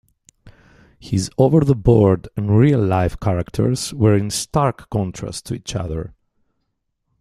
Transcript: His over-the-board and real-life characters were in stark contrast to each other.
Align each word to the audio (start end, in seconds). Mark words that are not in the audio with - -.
His 0.99 1.29
over-the-board 1.37 2.27
and 2.35 2.57
real-life 2.57 3.19
characters 3.19 3.93
were 3.93 4.15
in 4.17 4.31
stark 4.31 4.89
contrast 4.89 5.45
to 5.45 5.53
each 5.53 5.75
other. 5.75 6.15